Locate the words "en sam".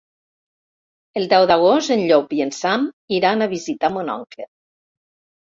2.47-2.87